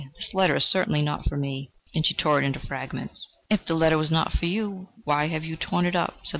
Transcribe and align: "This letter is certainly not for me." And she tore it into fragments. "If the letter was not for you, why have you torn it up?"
"This 0.17 0.33
letter 0.33 0.55
is 0.55 0.65
certainly 0.65 1.03
not 1.03 1.29
for 1.29 1.37
me." 1.37 1.69
And 1.93 2.03
she 2.03 2.15
tore 2.15 2.39
it 2.39 2.43
into 2.43 2.57
fragments. 2.59 3.27
"If 3.51 3.65
the 3.65 3.75
letter 3.75 3.99
was 3.99 4.09
not 4.09 4.33
for 4.33 4.47
you, 4.47 4.89
why 5.03 5.27
have 5.27 5.43
you 5.45 5.55
torn 5.55 5.85
it 5.85 5.95
up?" 5.95 6.21